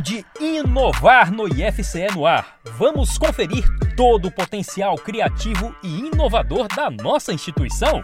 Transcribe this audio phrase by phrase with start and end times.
[0.00, 2.58] de inovar no IFCE no ar.
[2.78, 3.64] Vamos conferir
[3.96, 8.02] todo o potencial criativo e inovador da nossa instituição?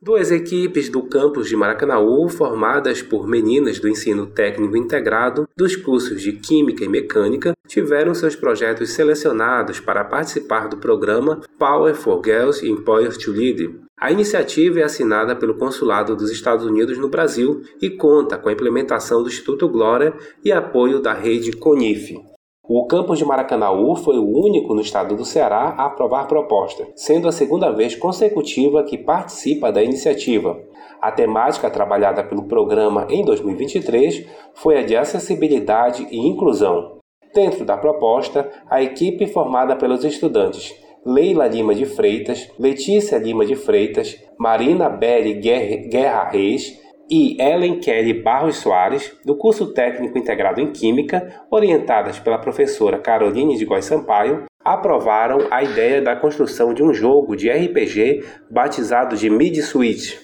[0.00, 6.22] Duas equipes do campus de Maracanaú, formadas por meninas do ensino técnico integrado dos cursos
[6.22, 12.66] de Química e Mecânica, tiveram seus projetos selecionados para participar do programa Power for Girls
[12.66, 13.87] Empowered to Lead.
[14.00, 18.52] A iniciativa é assinada pelo Consulado dos Estados Unidos no Brasil e conta com a
[18.52, 22.16] implementação do Instituto Glória e apoio da rede CONIF.
[22.62, 26.86] O campus de Maracanaú foi o único no estado do Ceará a aprovar a proposta,
[26.94, 30.56] sendo a segunda vez consecutiva que participa da iniciativa.
[31.02, 36.98] A temática trabalhada pelo programa em 2023 foi a de acessibilidade e inclusão.
[37.34, 40.72] Dentro da proposta, a equipe formada pelos estudantes
[41.04, 46.78] Leila Lima de Freitas, Letícia Lima de Freitas, Marina Belli Guerra Reis
[47.10, 53.56] e Ellen Kelly Barros Soares, do curso técnico integrado em Química, orientadas pela professora Caroline
[53.56, 59.30] de Góes Sampaio, aprovaram a ideia da construção de um jogo de RPG batizado de
[59.30, 60.16] Mid Switch.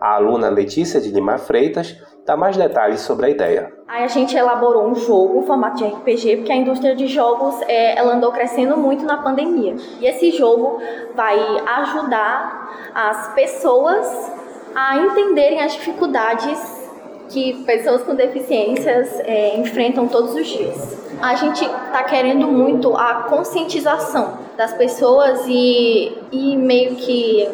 [0.00, 3.72] A aluna Letícia de Lima Freitas dá mais detalhes sobre a ideia.
[3.88, 7.98] Aí a gente elaborou um jogo formato de RPG, porque a indústria de jogos é,
[7.98, 9.74] ela andou crescendo muito na pandemia.
[10.00, 10.80] E esse jogo
[11.14, 14.32] vai ajudar as pessoas
[14.74, 16.80] a entenderem as dificuldades
[17.28, 20.98] que pessoas com deficiências é, enfrentam todos os dias.
[21.20, 27.48] A gente está querendo muito a conscientização das pessoas e, e meio que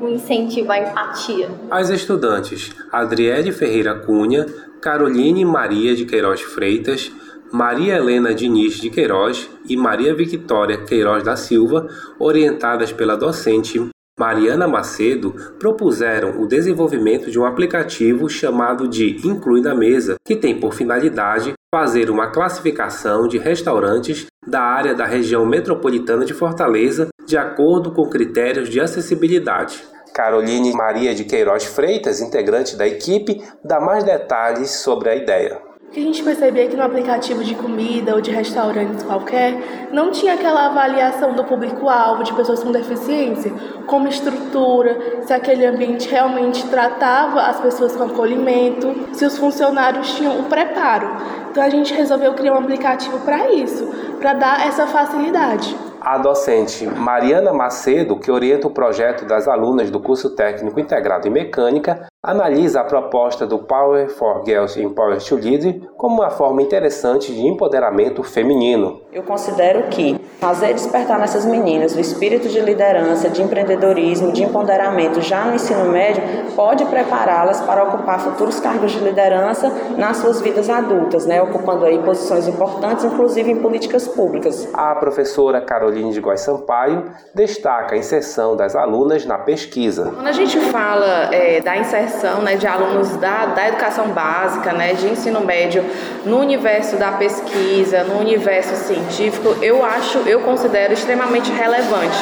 [0.00, 1.50] um incentivo à empatia.
[1.70, 4.46] As estudantes Adriele Ferreira Cunha,
[4.80, 7.10] Caroline Maria de Queiroz Freitas,
[7.52, 13.80] Maria Helena Diniz de Queiroz e Maria Victória Queiroz da Silva, orientadas pela docente
[14.18, 20.58] Mariana Macedo propuseram o desenvolvimento de um aplicativo chamado de Inclui na Mesa, que tem
[20.58, 27.36] por finalidade fazer uma classificação de restaurantes da área da região metropolitana de Fortaleza de
[27.36, 29.84] acordo com critérios de acessibilidade.
[30.14, 36.00] Caroline Maria de Queiroz Freitas, integrante da equipe, dá mais detalhes sobre a ideia que
[36.00, 40.66] a gente percebia que no aplicativo de comida ou de restaurantes qualquer não tinha aquela
[40.66, 43.52] avaliação do público-alvo de pessoas com deficiência,
[43.86, 50.40] como estrutura, se aquele ambiente realmente tratava as pessoas com acolhimento, se os funcionários tinham
[50.40, 51.08] o preparo.
[51.50, 53.86] Então a gente resolveu criar um aplicativo para isso,
[54.20, 55.74] para dar essa facilidade.
[56.00, 61.30] A docente Mariana Macedo, que orienta o projeto das alunas do curso técnico integrado em
[61.32, 67.32] mecânica, analisa a proposta do Power for Girls Empowered to Lead como uma forma interessante
[67.32, 69.00] de empoderamento feminino.
[69.12, 75.20] Eu considero que fazer despertar nessas meninas o espírito de liderança, de empreendedorismo, de empoderamento
[75.20, 76.22] já no ensino médio
[76.56, 81.98] pode prepará-las para ocupar futuros cargos de liderança nas suas vidas adultas, né, ocupando aí
[82.00, 84.68] posições importantes, inclusive em políticas públicas.
[84.74, 90.10] A professora Caroline de Góes Sampaio destaca a inserção das alunas na pesquisa.
[90.12, 94.72] Quando a gente fala é, da inserção inserção né, de alunos da, da educação básica,
[94.72, 95.84] né, de ensino médio,
[96.24, 102.16] no universo da pesquisa, no universo científico, eu acho, eu considero extremamente relevante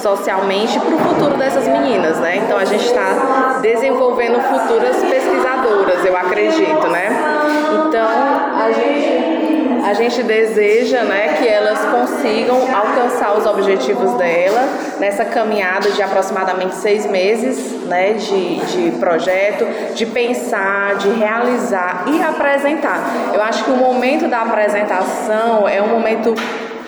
[0.00, 2.36] socialmente para o futuro dessas meninas, né?
[2.36, 7.08] Então a gente está desenvolvendo futuras pesquisadoras, eu acredito, né?
[7.86, 9.37] Então a gente
[9.88, 14.68] a gente deseja né, que elas consigam alcançar os objetivos dela
[15.00, 22.22] nessa caminhada de aproximadamente seis meses né, de, de projeto, de pensar, de realizar e
[22.22, 23.00] apresentar.
[23.32, 26.34] Eu acho que o momento da apresentação é um momento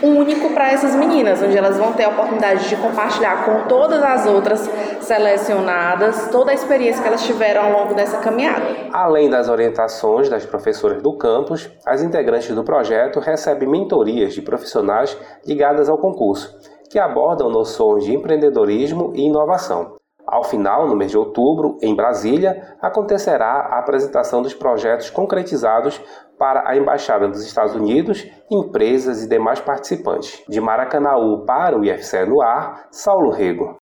[0.03, 4.27] único para essas meninas, onde elas vão ter a oportunidade de compartilhar com todas as
[4.27, 4.69] outras
[5.01, 8.65] selecionadas toda a experiência que elas tiveram ao longo dessa caminhada.
[8.93, 15.17] Além das orientações das professoras do campus, as integrantes do projeto recebem mentorias de profissionais
[15.47, 16.57] ligadas ao concurso,
[16.89, 19.97] que abordam noções de empreendedorismo e inovação.
[20.27, 26.01] Ao final, no mês de outubro, em Brasília, acontecerá a apresentação dos projetos concretizados
[26.41, 30.43] para a Embaixada dos Estados Unidos, empresas e demais participantes.
[30.49, 33.79] De Maracanaú para o IFCE no ar, Saulo Rego.